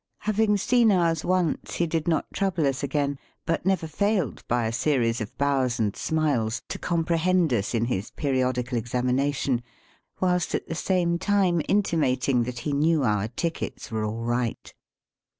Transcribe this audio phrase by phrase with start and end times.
[0.21, 4.71] Having seen ours once, he did not trouble us again, but never failed, by a
[4.71, 9.61] series of bows and smiles, to comprehend us in his periodical examina tion,
[10.19, 14.73] whilst at the same time intimating that he knew our tickets were all right.